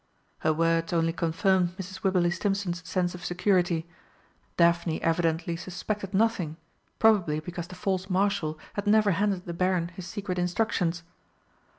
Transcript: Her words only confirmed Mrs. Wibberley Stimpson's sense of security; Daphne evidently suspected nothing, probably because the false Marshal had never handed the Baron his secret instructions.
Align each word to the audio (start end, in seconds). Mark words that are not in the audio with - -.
Her 0.39 0.51
words 0.51 0.93
only 0.93 1.13
confirmed 1.13 1.77
Mrs. 1.77 2.01
Wibberley 2.01 2.31
Stimpson's 2.31 2.81
sense 2.89 3.13
of 3.13 3.23
security; 3.23 3.87
Daphne 4.57 4.99
evidently 5.03 5.55
suspected 5.55 6.11
nothing, 6.11 6.57
probably 6.97 7.39
because 7.39 7.67
the 7.67 7.75
false 7.75 8.09
Marshal 8.09 8.57
had 8.73 8.87
never 8.87 9.11
handed 9.11 9.45
the 9.45 9.53
Baron 9.53 9.89
his 9.89 10.07
secret 10.07 10.39
instructions. 10.39 11.03